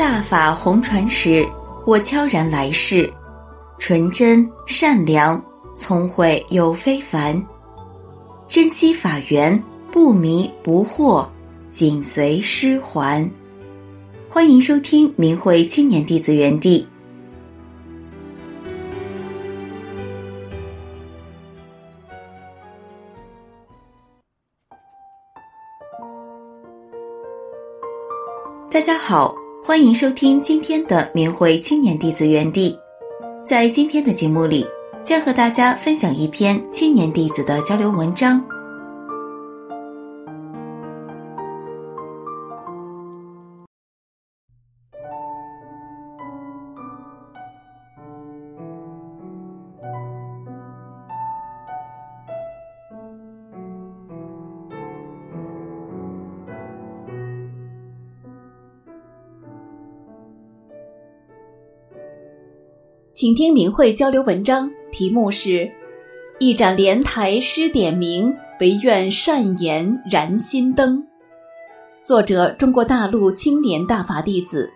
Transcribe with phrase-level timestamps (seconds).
[0.00, 1.46] 大法红传时，
[1.84, 3.12] 我悄然来世，
[3.78, 5.38] 纯真善良，
[5.74, 7.46] 聪慧又非凡，
[8.48, 11.28] 珍惜法缘，不迷不惑，
[11.68, 13.30] 紧随师还。
[14.30, 16.88] 欢迎收听明慧青年弟子园地。
[28.70, 29.36] 大家好，
[29.70, 32.76] 欢迎收听今天的明慧青年弟子园地。
[33.46, 34.66] 在今天的节目里，
[35.04, 38.44] 将和大家分享一篇青年弟子的交流文章。
[63.20, 65.70] 请听明慧交流文章，题目是
[66.40, 71.06] “一盏莲台诗点明，唯愿善言燃心灯”。
[72.00, 74.70] 作者：中国大陆青年大法弟子。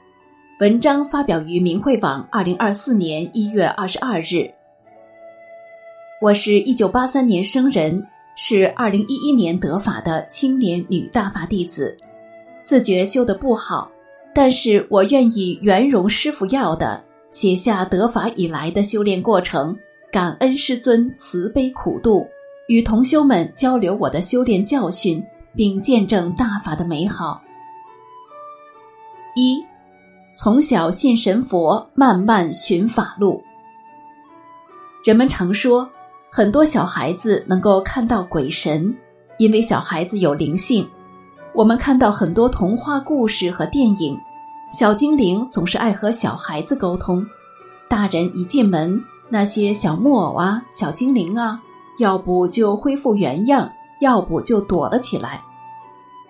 [0.60, 4.46] 文章发表于明慧网，二零二四年一月二十二日。
[6.20, 11.96] 我是一九八三年生人，是二零一一年得法的青年女大法弟子。
[12.62, 13.90] 自觉修得不好，
[14.34, 17.02] 但是我愿意圆融师傅要的。
[17.34, 19.76] 写下得法以来的修炼过程，
[20.12, 22.24] 感恩师尊慈悲苦度，
[22.68, 25.20] 与同修们交流我的修炼教训，
[25.52, 27.42] 并见证大法的美好。
[29.34, 29.60] 一，
[30.32, 33.42] 从小信神佛，慢慢寻法路。
[35.04, 35.90] 人们常说，
[36.30, 38.96] 很多小孩子能够看到鬼神，
[39.38, 40.88] 因为小孩子有灵性。
[41.52, 44.16] 我们看到很多童话故事和电影。
[44.76, 47.24] 小精灵总是爱和小孩子沟通，
[47.86, 51.62] 大人一进门，那些小木偶啊、小精灵啊，
[52.00, 53.70] 要不就恢复原样，
[54.00, 55.40] 要不就躲了起来。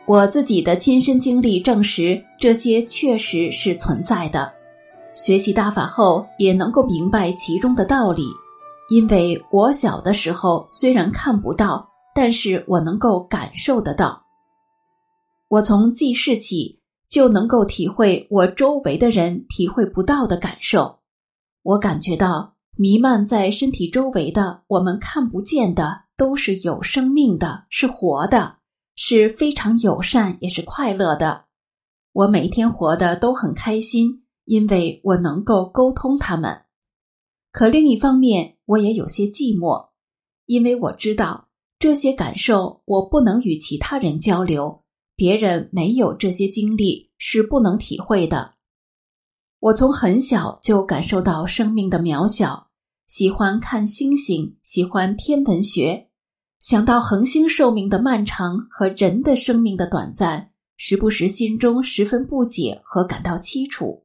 [0.05, 4.53] 我自己的亲身经历证实，这些确实是存在的。
[5.15, 8.26] 学习大法后，也能够明白其中的道理，
[8.91, 14.22] 因为我小的时候虽然看不到，但是我能够感受得到。
[15.49, 16.84] 我从记事起。
[17.14, 20.98] 就能够体会我周围的人体会不到的感受。
[21.62, 28.56] 我感觉到弥漫在身体周围的我们看不见的都是有生命的，是活的，
[28.97, 31.44] 是非常友善，也是快乐的。
[32.12, 36.62] 我每天活得都很开心，因为我能够沟通他们。
[37.52, 39.91] 可另一方面，我也有些寂寞，
[40.46, 41.46] 因为我知道
[41.78, 44.84] 这些感受我不能与其他人交流。
[45.16, 48.54] 别人没有这些经历是不能体会的。
[49.60, 52.69] 我从很小就感受到生命的渺小，
[53.06, 56.08] 喜欢看星星，喜欢天文学，
[56.58, 64.04] 想到恒星寿命的漫长和人的生命的短暂，时不时心中十分不解和感到凄楚。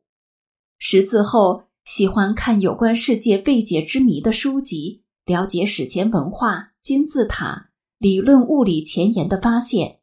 [0.77, 9.98] 识字后，喜欢看有关世界未解之谜的书籍，了解史前文化、金字塔、理论物理前沿的发现。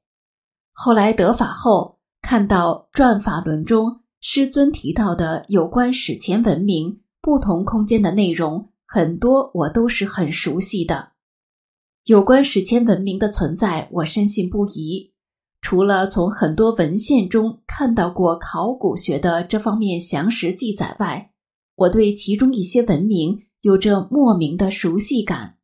[0.79, 11.13] 后来得法后，看到《转法轮》中师尊提到的有关史前文明不同空间的内容，很多我都是很熟悉的。
[12.05, 15.15] 有关史前文明的存在，我深信不疑。
[15.63, 21.31] 除了从很多文献中看到过考古学的这方面详实记载外，
[21.75, 25.57] 我对其中一些文明有着莫名的熟悉感，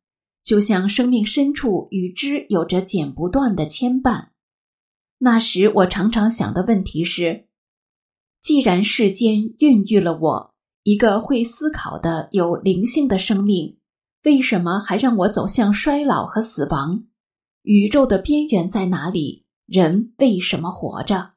[0.43, 4.32] 就像生命深处与之有着剪不断的牵绊。
[5.25, 7.47] 那时我常常想的问题是：
[8.41, 10.53] 既然世间孕育了我
[10.83, 13.77] 一个会思考的有灵性的生命，
[14.25, 17.05] 为什么还让我走向衰老和死亡？
[17.61, 19.45] 宇宙的边缘在哪里？
[19.65, 21.35] 人为什么活着？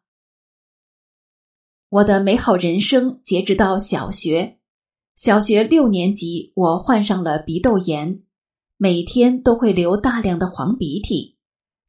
[1.88, 4.58] 我的美好人生截止到小学，
[5.14, 8.20] 小学六年级，我患上了鼻窦炎，
[8.78, 11.35] 每天都会流大量的黄鼻涕。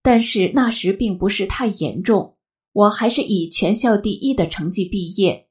[0.07, 2.37] 但是那时并不是太严重，
[2.71, 5.49] 我还是以全校第一的成绩毕业。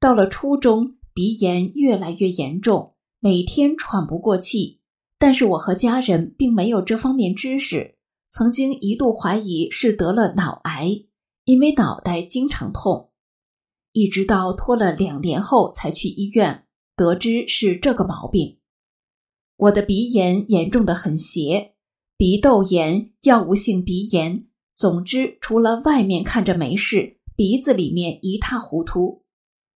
[0.00, 4.80] 到了初中，鼻炎越来越严重，每天喘不过气。
[5.18, 7.94] 但是我和家人并没有这方面知识，
[8.28, 11.04] 曾经一度怀疑是得了脑癌，
[11.44, 13.12] 因为脑袋经常痛。
[13.92, 18.58] 一直到拖了两年后才去医院，得知是这个毛病。
[19.54, 21.69] 我的鼻炎严重的很邪。
[22.20, 24.44] 鼻窦炎、药物性鼻炎，
[24.76, 29.22] 总之，除了外面看着没事，鼻子里面一塌糊涂。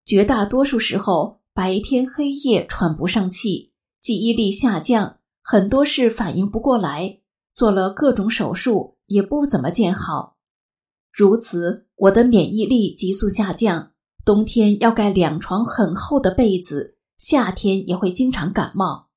[0.05, 7.20] 绝大多数时候白天黑夜喘不上气，记忆力下降，很多事反应不过来，
[7.55, 10.37] 做了各种手术也不怎么见好。
[11.11, 13.93] 如此，我的免疫力急速下降，
[14.23, 19.08] 冬天要盖两床很厚的被子，夏天也会经常感冒。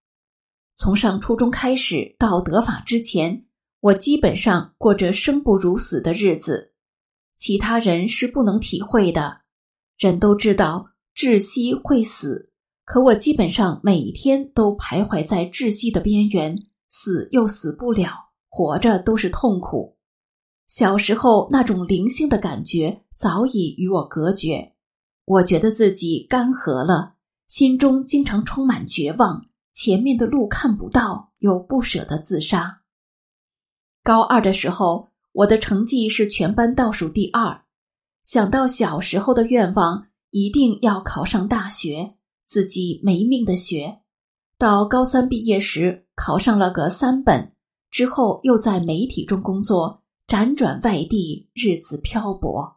[0.77, 3.45] 从上初中开始到得法之前，
[3.79, 6.73] 我基本上过着生不如死的日子，
[7.35, 9.41] 其他人是不能体会的。
[9.97, 10.85] 人都知道
[11.15, 12.51] 窒息会死，
[12.85, 16.55] 可我基本上每天都徘徊在窒息的边缘，
[16.89, 18.11] 死又死不了，
[18.47, 19.97] 活着都是痛苦。
[20.67, 24.73] 小时候那种灵性的感觉早已与我隔绝，
[25.25, 27.15] 我觉得自己干涸了，
[27.47, 29.47] 心中经常充满绝望。
[29.77, 32.81] 前面的路看不到，又不舍得自杀。
[34.01, 37.61] 高二的时候，我的成绩是全班倒数第二。
[38.23, 42.15] 想到小时候的愿望，一定要考上大学，
[42.47, 43.99] 自己没命的学。
[44.57, 47.53] 到高三毕业时，考上了个三本，
[47.91, 52.76] 之后又在媒体中工作，辗转外地，日子漂泊。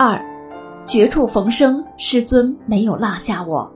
[0.00, 0.24] 二，
[0.86, 3.68] 绝处逢生，师尊没有落下我。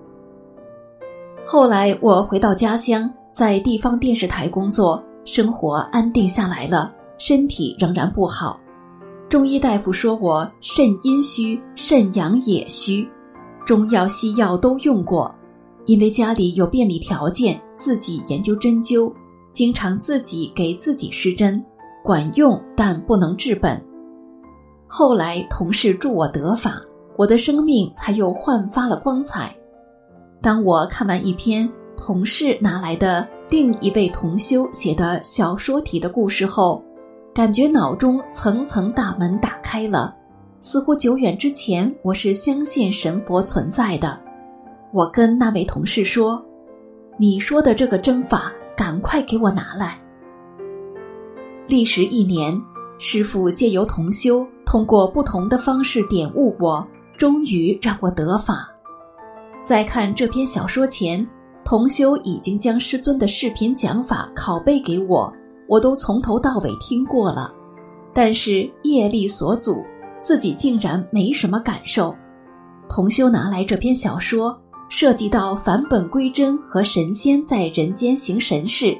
[1.44, 8.60] 后来我回到家乡，在地方电视台工作，生活安定下来了，身体仍然不好。
[9.28, 13.04] 中医大夫说我肾阴虚，肾阳也虚，
[13.66, 15.34] 中药西药都用过，
[15.86, 19.12] 因为家里有便利条件，自己研究针灸，
[19.52, 21.60] 经常自己给自己施针，
[22.04, 23.84] 管用但不能治本。
[24.94, 26.78] 后来同事助我得法，
[27.16, 29.50] 我的生命才又焕发了光彩。
[30.42, 31.66] 当我看完一篇
[31.96, 36.84] 同事拿来的另一位同修写的小说体的故事后，
[37.34, 40.14] 感觉脑中层层大门打开了，
[40.60, 44.20] 似乎久远之前我是相信神佛存在的。
[44.92, 46.44] 我跟那位同事说
[47.16, 49.98] ：“你说的这个针法，赶快给我拿来。”
[51.66, 52.54] 历时一年，
[52.98, 54.46] 师傅借由同修。
[54.72, 56.82] 通过不同的方式点悟我，
[57.18, 58.66] 终于让我得法。
[59.62, 61.28] 在看这篇小说前，
[61.62, 65.30] 同修已经将师尊的视频讲法拷贝给我，
[65.68, 67.52] 我都从头到尾听过了。
[68.14, 69.84] 但是业力所阻，
[70.18, 72.16] 自己竟然没什么感受。
[72.88, 74.58] 同修拿来这篇小说，
[74.88, 78.96] 涉及到返本归真和神仙在人间行神事，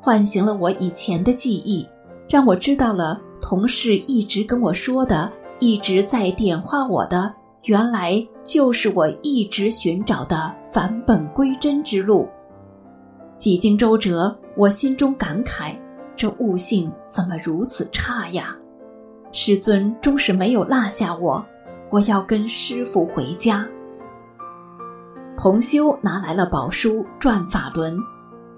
[0.00, 1.84] 唤醒了我以前的记忆，
[2.30, 3.20] 让我知道了。
[3.48, 7.32] 同事一直跟我说的，一直在点化我的，
[7.66, 12.28] 原来就是我一直寻找的返本归真之路。
[13.38, 15.76] 几经周折，我心中感慨：
[16.16, 18.56] 这悟性怎么如此差呀？
[19.30, 21.46] 师尊终是没有落下我，
[21.90, 23.64] 我要跟师傅回家。
[25.38, 27.96] 同修拿来了宝书《转法轮》，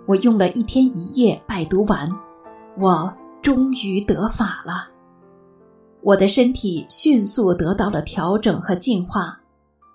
[0.06, 2.10] 我用了一天一夜拜读完，
[2.78, 3.12] 我。
[3.48, 4.92] 终于得法了，
[6.02, 9.40] 我的身体迅速得到了调整和净化，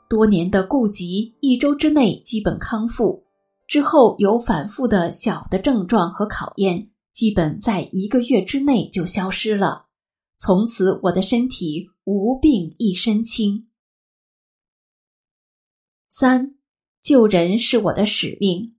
[0.09, 3.23] 多年的痼疾一周之内基本康复，
[3.67, 9.85] 之后有反复的小的症状和考验，基本在一个月之内就消失了。
[10.35, 13.67] 从此我的身体无病一身轻。
[16.09, 16.55] 三，
[17.03, 18.75] 救人是我的使命。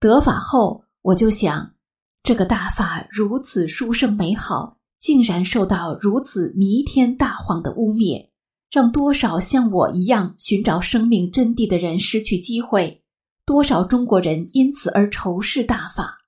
[0.00, 1.76] 得法后，我就想。
[2.22, 8.28] 这个大法如此殊胜美好，竟然受到如此弥天大谎的污蔑，
[8.70, 13.02] 让多少像我一样寻找生命真谛的人失去机会，
[13.46, 16.18] 多少中国人因此而仇视大法。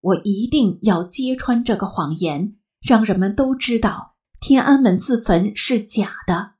[0.00, 6.52] 我一定要揭穿这个谎言，让人们都知道天安门自焚是假的。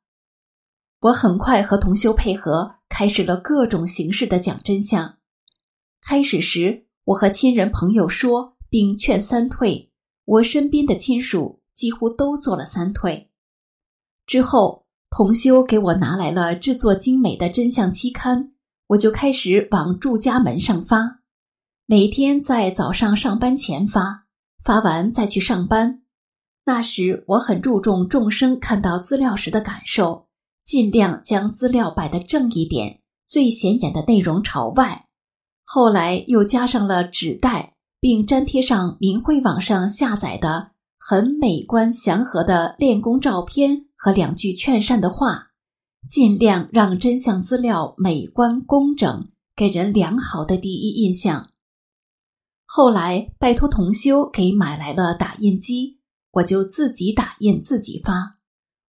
[1.00, 5.18] 我很快和同修配合，开始了各种形式的讲真相。
[6.02, 8.53] 开始时，我和亲人朋友说。
[8.74, 9.88] 并劝三退，
[10.24, 13.30] 我身边的亲属几乎都做了三退。
[14.26, 18.52] 之后，同修给我拿来了制作精美的真相期刊，
[18.88, 21.20] 我就开始往住家门上发，
[21.86, 24.26] 每天在早上上班前发，
[24.64, 26.02] 发完再去上班。
[26.64, 30.26] 那时我很注重众生看到资料时的感受，
[30.64, 35.06] 尽量将资料摆得正一点，最显眼的内容朝外。
[35.62, 37.73] 后来又加上了纸袋。
[38.04, 45.52] 并粘贴上明慧网上下载的很美观祥和的练功照片和两句劝善的话，
[46.06, 51.48] 尽量让真相资料美观工整，给人良好的第一印象。
[52.66, 55.98] 后来拜托同修给买来了打印机，
[56.32, 58.36] 我就自己打印自己发。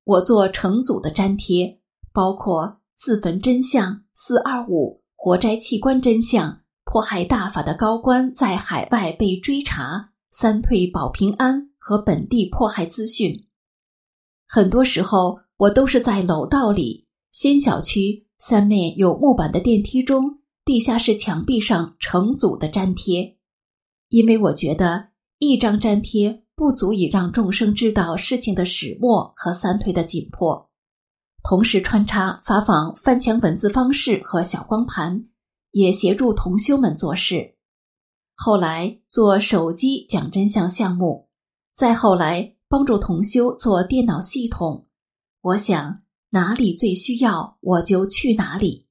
[0.05, 1.79] 我做成组的粘贴，
[2.12, 6.62] 包括自焚真相、四二五活摘器官真相、
[6.93, 13.47] 迫害大法的高官在海外被追查、三退保平安和本地迫害资讯。
[14.47, 23.38] 很多时候，我都是在楼道里、新小区三面有木板的电梯中、地下室墙壁上成组的粘贴。
[24.09, 25.07] 因为我觉得
[25.39, 30.69] 一张粘贴不足以让众生知道事情的始末和三推的紧迫，
[31.41, 35.25] 同时穿插发放翻墙文字方式和小光盘，
[35.73, 37.55] 也协助同修们做事。
[38.35, 41.29] 后来做手机讲真相项目，
[41.75, 44.87] 再后来帮助同修做电脑系统。
[45.41, 48.87] 我想哪里最需要，我就去哪里。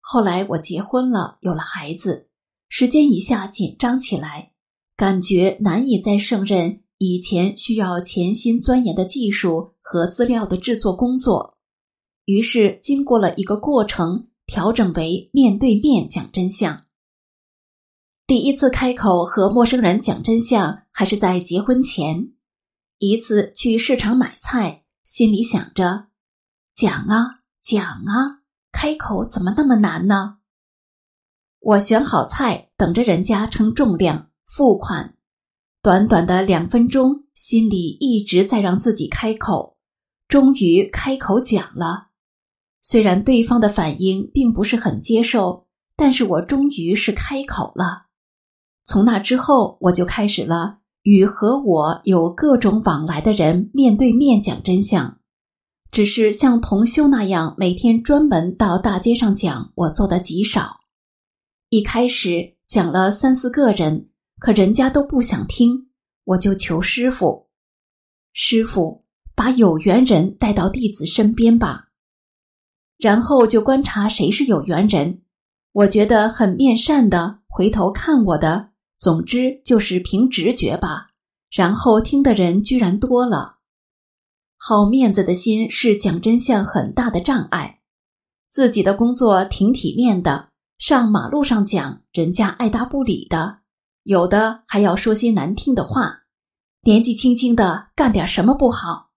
[0.00, 2.28] 后来我结婚了，有了孩子。
[2.68, 4.52] 时间一下紧张起来，
[4.96, 11.56] 感觉难以再胜任以前需要潜心钻研的技术和资料的制作工作。
[12.26, 16.86] 于是，经过了一个过程，调整为面对面讲真相。
[18.26, 22.32] 第一次开口和陌生人讲真相，还是在结婚前。
[22.96, 26.06] 一次去市场买菜，心里想着：
[26.74, 28.40] 讲啊讲啊，
[28.72, 30.38] 开口怎么那么难呢？
[31.60, 35.14] 我选好菜，等着人家称重量、付款。
[35.82, 39.76] 短短的两分钟，心里一直在让自己开口。
[40.26, 42.07] 终于开口讲了，
[42.80, 45.66] 虽然对方的反应并不是很接受，
[45.96, 48.06] 但是我终于是开口了。
[48.84, 55.18] 从那之后，我就开始了与和我有各种往来的人面对面讲真相。
[55.90, 60.80] 只是像同修那样每天专门到大街上讲，我做的极少。
[61.70, 64.08] 一开始讲了三四个人，
[64.38, 65.88] 可人家都不想听，
[66.24, 67.48] 我就求师傅
[68.32, 69.04] ：“师傅，
[69.34, 71.87] 把有缘人带到弟子身边吧。”
[72.98, 75.22] 然后就观察谁是有缘人，
[75.72, 81.06] 我觉得很面善的，回头看我的，总之就是凭直觉吧。
[81.50, 83.56] 然后听的人居然多了，
[84.58, 87.80] 好面子的心是讲真相很大的障碍，
[88.50, 90.48] 自己的工作挺体面的。
[90.78, 93.58] 上马路上讲，人家爱答不理的，
[94.04, 96.24] 有的还要说些难听的话。
[96.82, 99.10] 年纪轻轻的干点什么不好？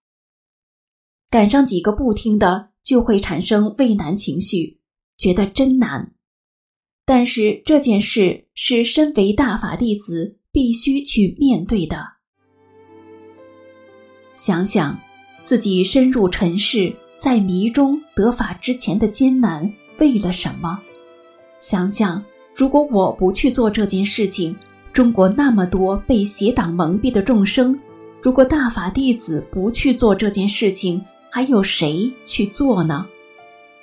[1.30, 4.80] 赶上几个不听的，就会产生畏难情绪，
[5.18, 6.14] 觉得真难。
[7.06, 11.98] 但是这件事是身为大法弟子必须去面对的。
[14.36, 14.98] 想想
[15.44, 20.80] 自己深入尘世，在迷中得法之前的艰难，为了什么？
[21.60, 22.24] 想想，
[22.56, 24.56] 如果我不去做这件事情，
[24.94, 27.74] 中国那么多被邪党蒙蔽的众生；
[28.22, 33.08] 如果大法弟子不去做这件事情，还有谁去做呢？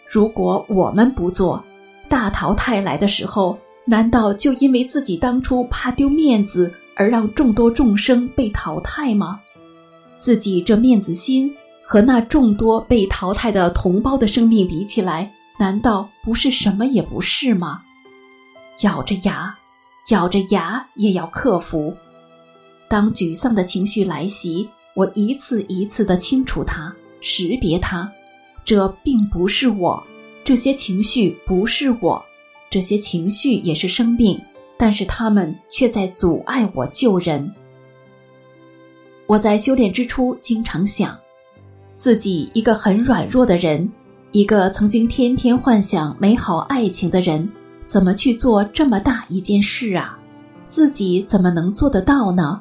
[0.07, 1.65] 如果我们不做，
[2.09, 9.41] 大淘汰来的时候，难道就因为自己当初怕丢面子而让众多众生被淘汰吗？
[10.19, 11.51] 自己这面子心
[11.83, 15.33] 和那众多被淘汰的同胞的生命比起来。
[15.59, 17.81] 难道不是什么也不是吗？
[18.83, 19.57] 咬着牙，
[20.11, 21.93] 咬着牙也要克服。
[22.89, 28.11] 当沮丧的情绪来袭，我一次一次的清除它，识别它。
[28.65, 30.03] 这并不是我，
[30.45, 32.23] 这些情绪不是我，
[32.69, 34.39] 这些情绪也是生病，
[34.77, 37.51] 但是他们却在阻碍我救人。
[39.27, 41.19] 我在修炼之初，经常想，
[41.95, 43.91] 自己一个很软弱的人。
[44.33, 47.51] 一个曾经天天幻想美好爱情的人，
[47.87, 50.19] 怎么去做这么大一件事啊？
[50.67, 52.61] 自己怎么能做得到呢？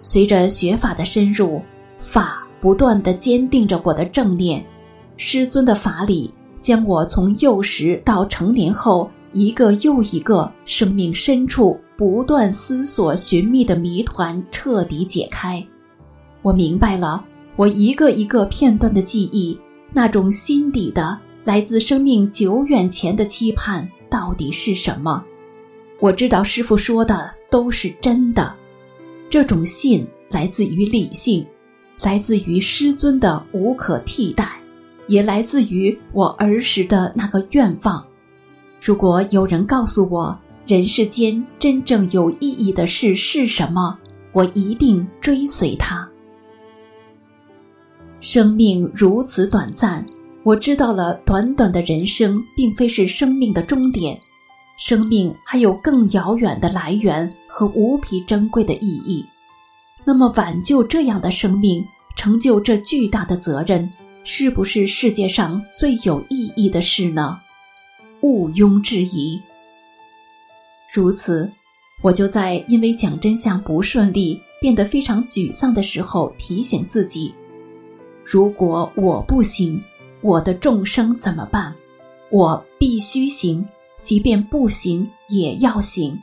[0.00, 1.60] 随着学法的深入，
[1.98, 4.64] 法不断的坚定着我的正念。
[5.16, 15.64] 师尊的法理将我从幼时到成年后一个又一个生命深处不断思索寻觅的谜团彻底解开。
[16.40, 17.24] 我明白了，
[17.56, 19.58] 我一个一个片段的记忆。
[19.92, 25.22] 那种心底的来自生命久远前的期盼到底是什么？
[26.00, 28.54] 我知道师傅说的都是真的。
[29.28, 31.46] 这种信来自于理性，
[32.02, 34.50] 来自于师尊的无可替代，
[35.06, 38.04] 也来自于我儿时的那个愿望。
[38.80, 43.96] 如果有人告诉我人世间真正有意义的事是什么，
[44.32, 46.08] 我一定追随他。
[48.20, 50.04] 生命如此短暂，
[50.42, 54.18] 我知道了，短短的人生并非是生命的终点，
[54.76, 59.24] 生命还有更遥远的来源和无比珍贵的意义。
[60.04, 61.84] 那么，挽救这样的生命，
[62.16, 63.90] 成就这巨大的责任，
[64.24, 67.38] 是不是世界上最有意义的事呢？
[68.20, 69.40] 毋庸置疑。
[70.92, 71.50] 如此，
[72.02, 77.34] 我就在因为讲真相不顺利，变得非常沮丧的时候，提醒自己：
[78.24, 79.82] 如果我不行。
[80.20, 81.74] 我的众生怎么办？
[82.30, 83.66] 我必须行，
[84.04, 86.16] 即便不行也要行。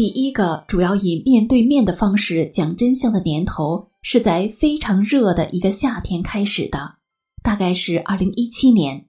[0.00, 6.94] 第一个主要以面对面的方式讲真相的年头，是在非常热的一个夏天开始的，
[7.42, 9.08] 大概是二零一七年。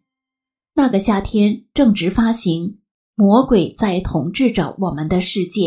[0.73, 2.65] 那个夏天正值发行
[3.15, 5.61] 《魔鬼在统治着我们的世界》，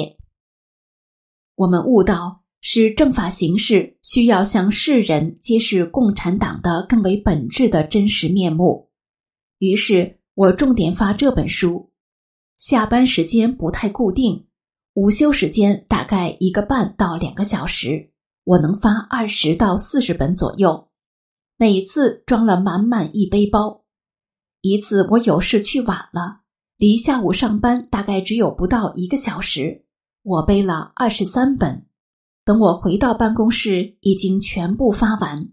[1.55, 8.91] 我们悟到是政法形式需要向世人揭示共产党的更为本质的真实面目，
[9.59, 11.91] 于是我重点发这本书。
[12.59, 14.45] 下班时间不太固定。
[14.95, 18.13] 午休时间大概一个半到两个小时，
[18.45, 20.89] 我能发二十到四十本左右，
[21.57, 23.83] 每次装了满满一背包。
[24.61, 26.43] 一次我有事去晚了，
[26.77, 29.85] 离下午上班大概只有不到一个小时，
[30.23, 31.87] 我背了二十三本。
[32.45, 35.49] 等我回到办公室，已经全部发完。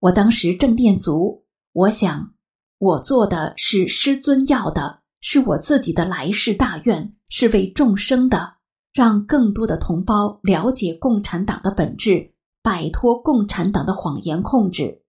[0.00, 2.34] 我当时正念足，我想，
[2.78, 8.54] 我做的是师尊要的，是我自己的来世大愿，是为众生的。
[8.92, 15.02] 让更多的同胞了解共产党的本质，摆脱共产党的谎言控制。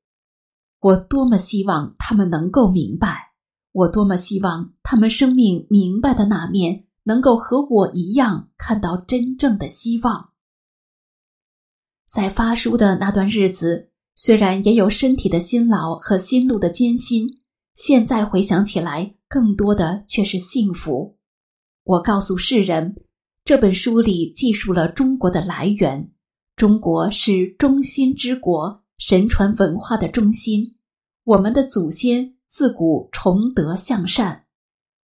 [0.80, 3.34] 我多么希望他们能够明白，
[3.72, 10.30] 我多么希望他们生命明白的那面能够和我一样看到真正的希望。
[12.10, 17.28] 在发书的那段日子，虽然也有身体的辛劳和心路的艰辛，
[17.74, 21.17] 现在回想起来，更多的却是幸福。
[21.84, 22.96] 我告诉世人。
[23.45, 26.10] 这本书里记述了中国的来源。
[26.56, 30.77] 中国是中心之国，神传文化的中心。
[31.25, 34.45] 我们的祖先自古崇德向善。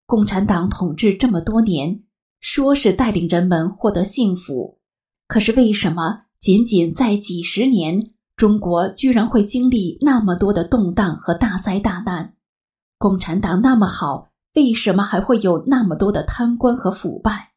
[0.07, 2.05] 共产党统治这么多年，
[2.39, 4.79] 说是带领人们获得幸福，
[5.27, 12.37] 可是为什么仅仅在几十年，中国居然会经历那么多的动荡和大灾大难？
[12.99, 17.48] 共产党那么好，为什么还会有那么多的贪官和腐败？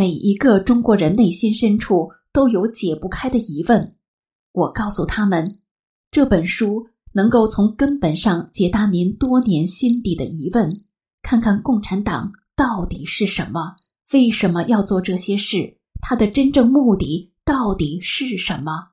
[0.00, 3.96] 每一个中国人内心深处都有解不开的疑问，
[4.52, 5.58] 我告诉他们，
[6.10, 10.84] 这本书能够从根本上解答您多年心底的疑问，
[11.20, 13.76] 看看共产党到底是什么，
[14.14, 18.92] 为什么要做这些事，他的真正目的到底是什么。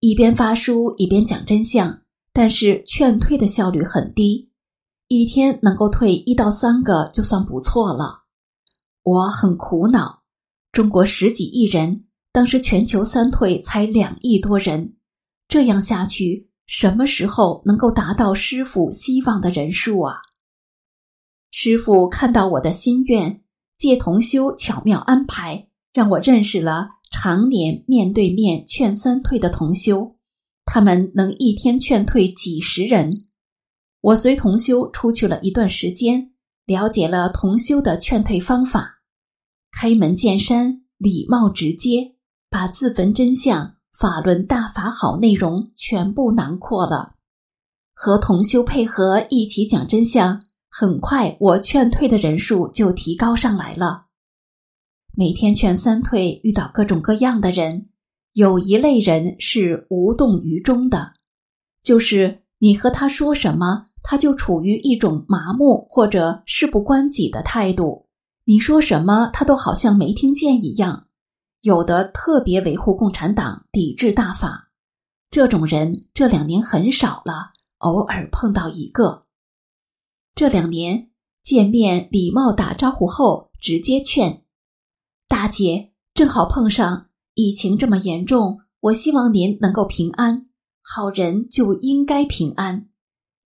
[0.00, 2.00] 一边发书一边讲真相，
[2.32, 4.50] 但是劝退的效率很低，
[5.08, 8.21] 一天能够退一到三个就算不错了。
[9.04, 10.22] 我很苦恼，
[10.70, 14.94] 中国十几亿人，当时全球三退才两亿多人，
[15.48, 20.14] 这样下去，什么时候能够达到师傅希望的人数啊？
[21.50, 23.42] 师傅看到我的心愿，
[23.76, 30.16] 借同修巧妙安排，让我认识了常年面对面劝三退的同修，
[30.64, 33.26] 他们能一天劝退几十人。
[34.00, 36.31] 我随同修出去了一段时间。
[36.66, 39.02] 了解了同修的劝退方法，
[39.72, 42.14] 开门见山、礼貌直接，
[42.48, 47.16] 把自焚真相、法轮大法好内容全部囊括了。
[47.94, 54.06] 和同修配合一起讲真相，很快我劝退的人数就提高上来了。
[55.14, 57.90] 每天劝三退，遇到各种各样的人，
[58.32, 61.12] 有一类人是无动于衷的，
[61.82, 63.88] 就是你和他说什么。
[64.02, 68.06] 他就处于一种麻木或者事不关己的态度，
[68.44, 71.06] 你说什么他都好像没听见一样。
[71.60, 74.72] 有的特别维护共产党、抵制大法，
[75.30, 79.26] 这种人这两年很少了，偶尔碰到一个。
[80.34, 81.10] 这两年
[81.44, 84.42] 见面礼貌打招呼后，直接劝
[85.28, 90.48] 大姐，正好碰上疫情这么严重，我希望您能够平安。
[90.82, 92.88] 好人就应该平安。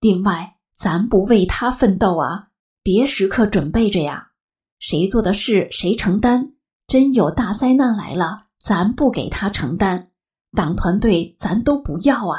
[0.00, 2.48] 另外，咱不为他奋斗啊，
[2.82, 4.32] 别时刻准备着呀。
[4.78, 6.52] 谁做的事谁承担。
[6.86, 10.12] 真有大灾难来了，咱不给他承担。
[10.52, 12.38] 党团队咱都不要啊，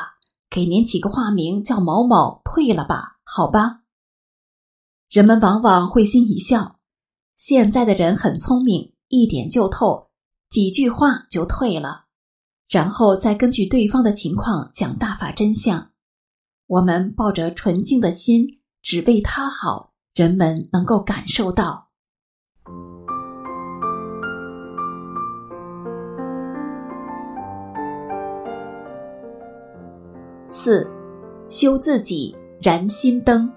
[0.50, 3.82] 给您起个化名叫某某，退了吧，好吧？
[5.10, 6.80] 人们往往会心一笑。
[7.36, 10.10] 现在的人很聪明，一点就透，
[10.50, 12.06] 几句话就退了，
[12.70, 15.92] 然后再根据对方的情况讲大法真相。
[16.68, 18.46] 我们抱着纯净的心，
[18.82, 21.88] 只为他好，人们能够感受到。
[30.50, 30.86] 四，
[31.50, 33.50] 修自己，燃心灯。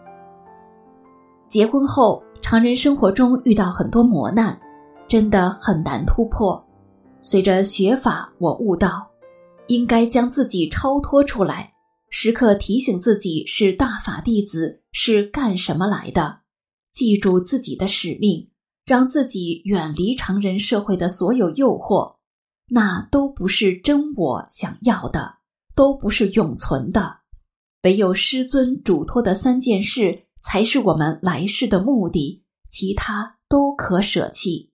[1.48, 4.56] 结婚后，常人生活中遇到很多磨难，
[5.08, 6.64] 真的很难突破。
[7.20, 9.04] 随着学法，我悟到，
[9.66, 11.72] 应该将自己超脱出来，
[12.10, 16.40] 时刻提醒自己是大法弟子，是干什么来的。
[16.92, 18.50] 记住自己的使命，
[18.84, 22.16] 让自己远离常人社会的所有诱惑，
[22.68, 25.40] 那都不是真我想要的。
[25.72, 27.20] 都不是永存的，
[27.84, 34.72] 唯有师尊嘱托的三件事才是我们来世的目的，其他都可舍弃。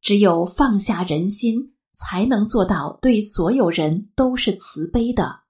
[0.00, 5.40] 只有放下人心，才能做到对所有人都是慈悲的。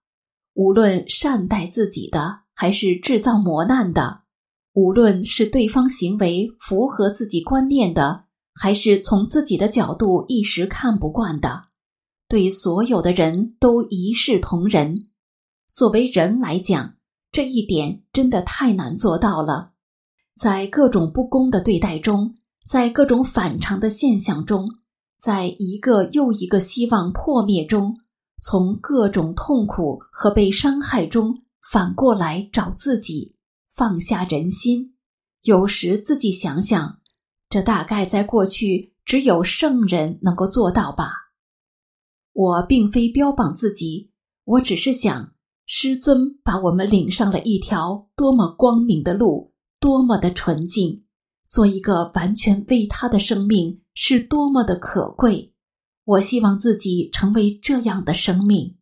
[0.59, 4.23] 无论善待自己的，还是制造磨难的；
[4.73, 11.67] 无论是对方行为符合自己观念的，还是从自己的角度一时看不惯的。
[12.29, 15.07] 对所有的人都一视同仁，
[15.71, 16.97] 作为人来讲，
[17.31, 19.71] 这一点真的太难做到了。
[20.37, 22.35] 在各种不公的对待中，
[22.67, 24.69] 在各种反常的现象中，
[25.21, 27.97] 在一个又一个希望破灭中，
[28.41, 33.37] 从各种痛苦和被伤害中反过来找自己，
[33.75, 34.95] 放下人心。
[35.43, 36.99] 有时自己想想，
[37.49, 41.11] 这大概在过去只有圣人能够做到吧。
[42.33, 44.11] 我并非标榜自己，
[44.45, 45.33] 我只是想，
[45.67, 51.05] 师尊把我们领上了一条多么光明的路，多么的纯净，
[51.49, 55.53] 做一个完全为他的生命是多么的可贵。
[56.09, 58.77] 我希望自己成为这样的生命。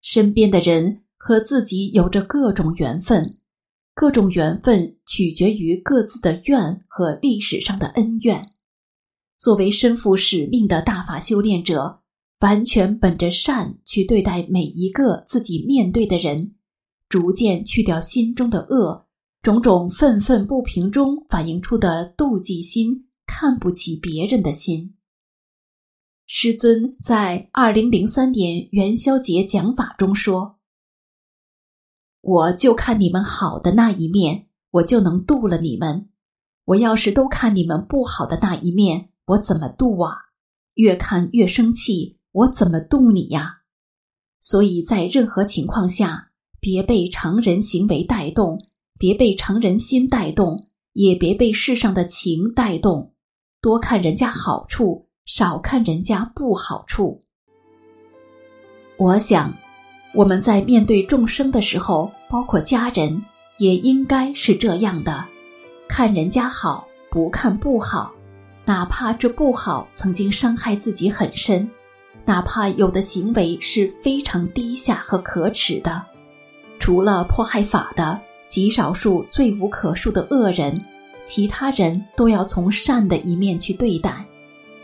[0.00, 3.38] 身边的人和自己有着各种缘分，
[3.94, 8.52] 各种缘分取决于各自的愿和历史上的恩怨。
[9.36, 12.00] 作为身负使命的大法修炼者。
[12.40, 16.56] 完全本着善去对待每一个自己面对的人，
[17.08, 19.06] 逐渐去掉心中的恶，
[19.42, 24.96] 种种愤愤不平中反映出的妒忌心、看不起别人的心。
[26.26, 30.58] 师尊在二零零三年元宵节讲法中说
[32.20, 36.08] ：“我就看你们好的那一面，我就能度了你们；
[36.64, 40.16] 我要是都看你们不好的那一面，我怎么度啊？
[40.74, 43.58] 越看越生气。”我怎么度你呀？
[44.40, 46.30] 所以在任何情况下，
[46.60, 53.12] 别被常人行为带动，别被常人心带动，也别被世上的情带动。
[53.60, 57.22] 多看人家好处，少看人家不好处。
[58.96, 59.52] 我想，
[60.14, 63.24] 我们在面对众生的时候，包括家人，
[63.58, 65.24] 也应该是这样的：
[65.88, 68.12] 看人家好，不看不好，
[68.64, 71.68] 哪怕这不好曾经伤害自己很深。
[72.24, 76.02] 哪怕有的行为是非常低下和可耻的，
[76.78, 80.80] 除了迫害法的极少数罪无可恕的恶人，
[81.24, 84.24] 其他人都要从善的一面去对待，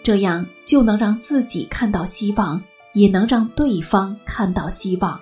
[0.08, 2.58] 这样就能让自己看到希望，
[2.94, 5.20] 也能让对方看到希望。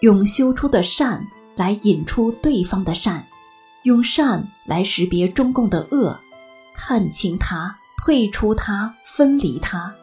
[0.00, 3.24] 用修出的善来引出对方的善，
[3.84, 6.18] 用善来识别中共的恶，
[6.74, 9.94] 看清它，退出它，分离它。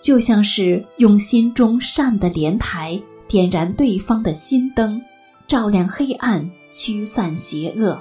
[0.00, 2.98] 就像是用心中善的莲台
[3.28, 4.98] 点燃对方的心灯，
[5.46, 8.00] 照亮黑暗，驱散邪恶。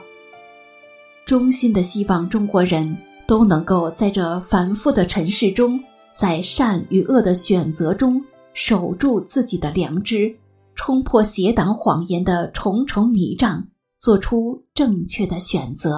[1.26, 2.97] 衷心的希望中国人
[3.31, 5.79] 都能够在这繁复的尘世中，
[6.13, 8.21] 在善与恶的选择中
[8.53, 10.37] 守住自己的良知，
[10.75, 13.65] 冲破邪党谎言的重重迷障，
[13.97, 15.91] 做出正确的选择。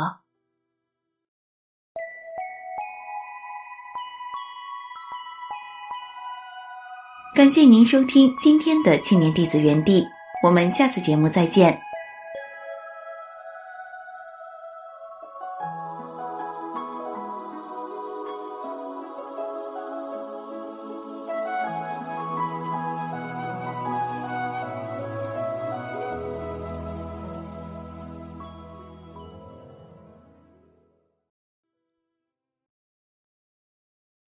[7.33, 10.05] 感谢您收听今天的青年弟子园地，
[10.45, 11.81] 我们下次节目再见。